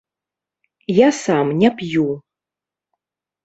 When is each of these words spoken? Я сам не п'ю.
Я 1.07 1.11
сам 1.19 1.53
не 1.61 1.71
п'ю. 1.77 2.09